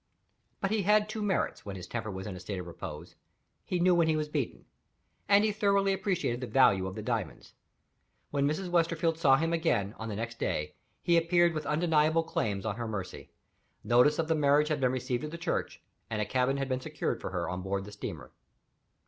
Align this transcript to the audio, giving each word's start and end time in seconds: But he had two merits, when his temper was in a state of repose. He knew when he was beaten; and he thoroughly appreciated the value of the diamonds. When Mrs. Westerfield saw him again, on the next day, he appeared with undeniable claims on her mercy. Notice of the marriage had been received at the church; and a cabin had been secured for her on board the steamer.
But 0.61 0.71
he 0.71 0.81
had 0.81 1.07
two 1.07 1.21
merits, 1.21 1.63
when 1.63 1.75
his 1.75 1.85
temper 1.85 2.09
was 2.09 2.25
in 2.25 2.35
a 2.35 2.39
state 2.39 2.57
of 2.57 2.65
repose. 2.65 3.13
He 3.63 3.79
knew 3.79 3.93
when 3.93 4.07
he 4.07 4.15
was 4.15 4.29
beaten; 4.29 4.65
and 5.29 5.43
he 5.43 5.51
thoroughly 5.51 5.93
appreciated 5.93 6.41
the 6.41 6.47
value 6.47 6.87
of 6.87 6.95
the 6.95 7.03
diamonds. 7.03 7.53
When 8.31 8.47
Mrs. 8.47 8.67
Westerfield 8.67 9.19
saw 9.19 9.35
him 9.37 9.53
again, 9.53 9.93
on 9.99 10.09
the 10.09 10.15
next 10.15 10.39
day, 10.39 10.73
he 11.03 11.17
appeared 11.17 11.53
with 11.53 11.67
undeniable 11.67 12.23
claims 12.23 12.65
on 12.65 12.77
her 12.77 12.87
mercy. 12.87 13.29
Notice 13.83 14.17
of 14.17 14.27
the 14.27 14.33
marriage 14.33 14.69
had 14.69 14.81
been 14.81 14.91
received 14.91 15.23
at 15.23 15.29
the 15.29 15.37
church; 15.37 15.83
and 16.09 16.19
a 16.19 16.25
cabin 16.25 16.57
had 16.57 16.67
been 16.67 16.81
secured 16.81 17.21
for 17.21 17.29
her 17.29 17.47
on 17.47 17.61
board 17.61 17.85
the 17.85 17.91
steamer. 17.91 18.31